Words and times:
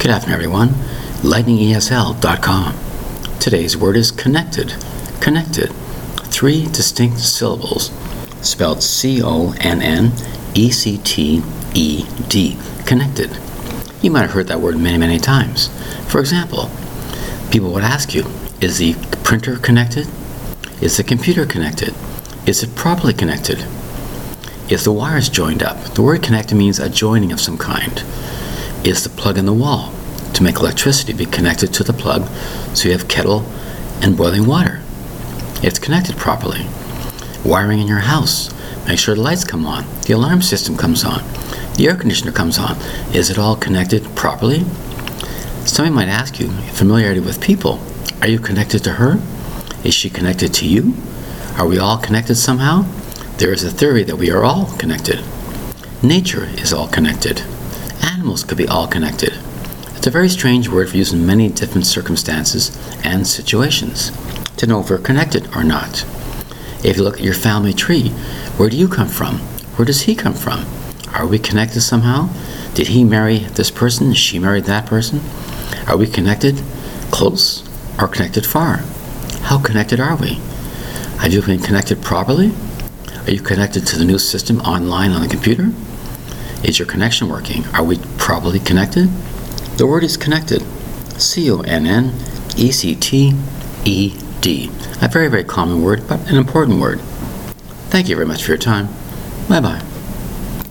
Good 0.00 0.12
afternoon, 0.12 0.34
everyone. 0.34 0.68
LightningESL.com. 1.22 2.78
Today's 3.40 3.76
word 3.76 3.96
is 3.96 4.12
connected. 4.12 4.76
Connected. 5.20 5.72
Three 6.30 6.66
distinct 6.66 7.18
syllables, 7.18 7.90
spelled 8.40 8.84
C 8.84 9.20
O 9.20 9.54
N 9.58 9.82
N 9.82 10.12
E 10.54 10.70
C 10.70 10.98
T 10.98 11.42
E 11.74 12.06
D. 12.28 12.56
Connected. 12.86 13.36
You 14.00 14.12
might 14.12 14.22
have 14.22 14.30
heard 14.30 14.46
that 14.46 14.60
word 14.60 14.78
many, 14.78 14.98
many 14.98 15.18
times. 15.18 15.66
For 16.06 16.20
example, 16.20 16.70
people 17.50 17.72
would 17.72 17.82
ask 17.82 18.14
you, 18.14 18.24
is 18.60 18.78
the 18.78 18.94
printer 19.24 19.56
connected? 19.56 20.06
Is 20.80 20.96
the 20.96 21.02
computer 21.02 21.44
connected? 21.44 21.92
Is 22.46 22.62
it 22.62 22.76
properly 22.76 23.14
connected? 23.14 23.66
Is 24.70 24.84
the 24.84 24.92
wires 24.92 25.28
joined 25.28 25.64
up? 25.64 25.76
The 25.94 26.02
word 26.02 26.22
connected 26.22 26.54
means 26.54 26.78
a 26.78 26.88
joining 26.88 27.32
of 27.32 27.40
some 27.40 27.58
kind. 27.58 28.04
Is 28.84 29.02
the 29.02 29.10
plug 29.10 29.36
in 29.36 29.46
the 29.46 29.52
wall 29.52 29.92
to 30.34 30.42
make 30.42 30.56
electricity 30.56 31.12
be 31.12 31.26
connected 31.26 31.74
to 31.74 31.84
the 31.84 31.92
plug 31.92 32.28
so 32.74 32.88
you 32.88 32.92
have 32.92 33.08
kettle 33.08 33.40
and 34.00 34.16
boiling 34.16 34.46
water? 34.46 34.80
It's 35.62 35.78
connected 35.78 36.16
properly. 36.16 36.66
Wiring 37.44 37.80
in 37.80 37.88
your 37.88 37.98
house. 37.98 38.54
Make 38.86 38.98
sure 38.98 39.14
the 39.14 39.20
lights 39.20 39.44
come 39.44 39.66
on, 39.66 39.84
the 40.06 40.14
alarm 40.14 40.40
system 40.40 40.76
comes 40.76 41.04
on, 41.04 41.22
the 41.76 41.86
air 41.88 41.94
conditioner 41.94 42.32
comes 42.32 42.58
on. 42.58 42.76
Is 43.12 43.28
it 43.28 43.38
all 43.38 43.54
connected 43.54 44.02
properly? 44.16 44.64
Somebody 45.66 45.94
might 45.94 46.08
ask 46.08 46.40
you, 46.40 46.48
familiarity 46.72 47.20
with 47.20 47.42
people. 47.42 47.80
Are 48.22 48.28
you 48.28 48.38
connected 48.38 48.82
to 48.84 48.92
her? 48.92 49.20
Is 49.84 49.92
she 49.92 50.08
connected 50.08 50.54
to 50.54 50.66
you? 50.66 50.94
Are 51.58 51.66
we 51.66 51.78
all 51.78 51.98
connected 51.98 52.36
somehow? 52.36 52.86
There 53.36 53.52
is 53.52 53.62
a 53.62 53.70
theory 53.70 54.04
that 54.04 54.16
we 54.16 54.30
are 54.30 54.44
all 54.44 54.66
connected. 54.78 55.22
Nature 56.02 56.44
is 56.54 56.72
all 56.72 56.88
connected. 56.88 57.42
Animals 58.28 58.44
could 58.44 58.58
be 58.58 58.68
all 58.68 58.86
connected. 58.86 59.32
It's 59.96 60.06
a 60.06 60.10
very 60.10 60.28
strange 60.28 60.68
word 60.68 60.90
for 60.90 60.98
use 60.98 61.14
in 61.14 61.24
many 61.24 61.48
different 61.48 61.86
circumstances 61.86 62.76
and 63.02 63.26
situations 63.26 64.12
to 64.58 64.66
know 64.66 64.80
if 64.80 64.90
we're 64.90 64.98
connected 64.98 65.48
or 65.56 65.64
not. 65.64 66.04
If 66.84 66.98
you 66.98 67.04
look 67.04 67.16
at 67.16 67.24
your 67.24 67.32
family 67.32 67.72
tree, 67.72 68.10
where 68.58 68.68
do 68.68 68.76
you 68.76 68.86
come 68.86 69.08
from? 69.08 69.38
Where 69.76 69.86
does 69.86 70.02
he 70.02 70.14
come 70.14 70.34
from? 70.34 70.66
Are 71.14 71.26
we 71.26 71.38
connected 71.38 71.80
somehow? 71.80 72.28
Did 72.74 72.88
he 72.88 73.02
marry 73.02 73.38
this 73.38 73.70
person? 73.70 74.12
She 74.12 74.38
married 74.38 74.64
that 74.64 74.84
person? 74.84 75.22
Are 75.86 75.96
we 75.96 76.06
connected 76.06 76.62
close 77.10 77.66
or 77.98 78.08
connected 78.08 78.44
far? 78.44 78.82
How 79.44 79.58
connected 79.58 80.00
are 80.00 80.16
we? 80.16 80.34
Have 81.20 81.32
you 81.32 81.40
been 81.40 81.62
connected 81.62 82.02
properly? 82.02 82.52
Are 83.24 83.30
you 83.30 83.40
connected 83.40 83.86
to 83.86 83.98
the 83.98 84.04
new 84.04 84.18
system 84.18 84.60
online 84.60 85.12
on 85.12 85.22
the 85.22 85.28
computer? 85.28 85.72
Is 86.64 86.78
your 86.78 86.86
connection 86.86 87.28
working? 87.28 87.64
Are 87.68 87.84
we 87.84 87.98
properly 88.16 88.58
connected? 88.58 89.08
The 89.78 89.86
word 89.86 90.02
is 90.02 90.16
connected. 90.16 90.62
C 91.20 91.50
O 91.50 91.60
N 91.60 91.86
N 91.86 92.14
E 92.56 92.72
C 92.72 92.94
T 92.94 93.34
E 93.84 94.16
D. 94.40 94.70
A 95.00 95.08
very, 95.08 95.28
very 95.28 95.44
common 95.44 95.82
word, 95.82 96.08
but 96.08 96.20
an 96.28 96.36
important 96.36 96.80
word. 96.80 97.00
Thank 97.90 98.08
you 98.08 98.16
very 98.16 98.26
much 98.26 98.42
for 98.44 98.50
your 98.50 98.58
time. 98.58 98.88
Bye 99.48 99.60
bye. 99.60 99.87